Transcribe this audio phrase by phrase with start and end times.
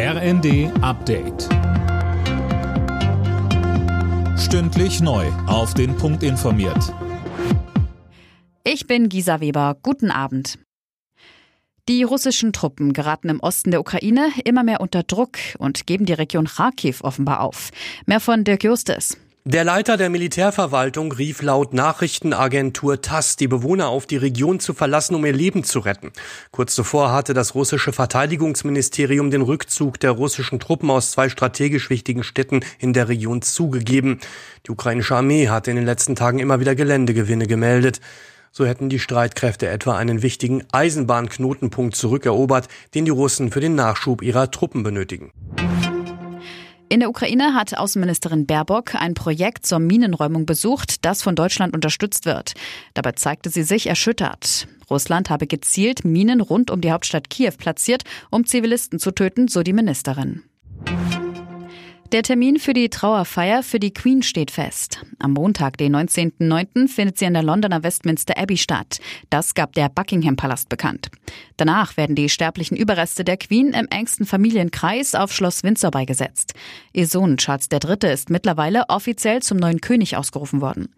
[0.00, 1.48] RND Update.
[4.38, 5.26] Stündlich neu.
[5.48, 6.94] Auf den Punkt informiert.
[8.62, 9.76] Ich bin Gisa Weber.
[9.82, 10.60] Guten Abend.
[11.88, 16.12] Die russischen Truppen geraten im Osten der Ukraine immer mehr unter Druck und geben die
[16.12, 17.72] Region Kharkiv offenbar auf.
[18.06, 19.16] Mehr von Dirk Justes.
[19.50, 25.14] Der Leiter der Militärverwaltung rief laut Nachrichtenagentur TASS die Bewohner auf, die Region zu verlassen,
[25.14, 26.12] um ihr Leben zu retten.
[26.50, 32.24] Kurz zuvor hatte das russische Verteidigungsministerium den Rückzug der russischen Truppen aus zwei strategisch wichtigen
[32.24, 34.20] Städten in der Region zugegeben.
[34.66, 38.02] Die ukrainische Armee hatte in den letzten Tagen immer wieder Geländegewinne gemeldet.
[38.52, 44.20] So hätten die Streitkräfte etwa einen wichtigen Eisenbahnknotenpunkt zurückerobert, den die Russen für den Nachschub
[44.20, 45.32] ihrer Truppen benötigen.
[46.90, 52.24] In der Ukraine hat Außenministerin Baerbock ein Projekt zur Minenräumung besucht, das von Deutschland unterstützt
[52.24, 52.54] wird.
[52.94, 54.66] Dabei zeigte sie sich erschüttert.
[54.88, 59.62] Russland habe gezielt Minen rund um die Hauptstadt Kiew platziert, um Zivilisten zu töten, so
[59.62, 60.44] die Ministerin.
[62.12, 65.04] Der Termin für die Trauerfeier für die Queen steht fest.
[65.18, 68.98] Am Montag, den 19.09., findet sie in der Londoner Westminster Abbey statt.
[69.28, 71.10] Das gab der Buckingham Palast bekannt.
[71.58, 76.54] Danach werden die sterblichen Überreste der Queen im engsten Familienkreis auf Schloss Windsor beigesetzt.
[76.94, 78.10] Ihr Sohn Charles III.
[78.10, 80.88] ist mittlerweile offiziell zum neuen König ausgerufen worden.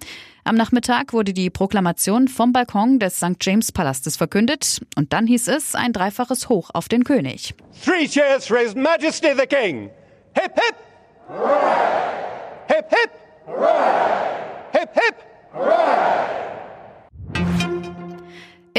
[0.44, 3.36] Am Nachmittag wurde die Proklamation vom Balkon des St.
[3.40, 7.54] James Palastes verkündet und dann hieß es ein dreifaches Hoch auf den König.
[7.84, 9.90] Three cheers for His Majesty the King.
[10.36, 10.89] Hip hip!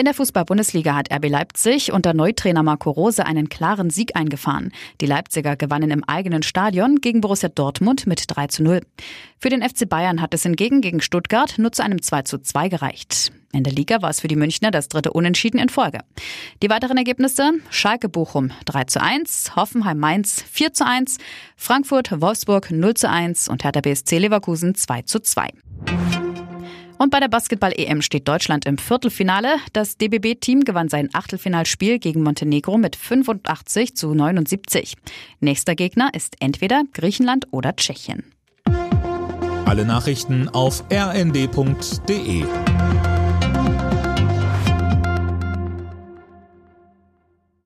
[0.02, 4.71] In der Fußball-Bundesliga hat RB Leipzig unter Neutrainer Marco Rose einen klaren Sieg eingefahren.
[4.99, 8.81] Die Leipziger gewannen im eigenen Stadion gegen Borussia Dortmund mit 3 zu 0.
[9.38, 12.69] Für den FC Bayern hat es hingegen gegen Stuttgart nur zu einem 2 zu 2
[12.69, 13.31] gereicht.
[13.53, 15.99] In der Liga war es für die Münchner das dritte Unentschieden in Folge.
[16.63, 21.19] Die weiteren Ergebnisse: Schalke Bochum 3 zu 1, Hoffenheim Mainz 4 zu 1,
[21.55, 25.49] Frankfurt Wolfsburg 0 zu 1 und Hertha BSC Leverkusen 2 zu 2.
[27.02, 29.55] Und bei der Basketball-EM steht Deutschland im Viertelfinale.
[29.73, 34.93] Das DBB-Team gewann sein Achtelfinalspiel gegen Montenegro mit 85 zu 79.
[35.39, 38.31] Nächster Gegner ist entweder Griechenland oder Tschechien.
[39.65, 42.45] Alle Nachrichten auf rnd.de